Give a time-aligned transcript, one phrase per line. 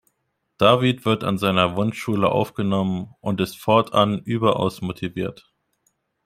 [0.57, 5.53] David wird an seiner Wunsch-Schule aufgenommen und ist fortan überaus motiviert.